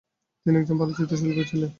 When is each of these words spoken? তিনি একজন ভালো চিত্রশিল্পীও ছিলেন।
তিনি 0.45 0.55
একজন 0.57 0.75
ভালো 0.77 0.91
চিত্রশিল্পীও 0.93 1.49
ছিলেন। 1.51 1.69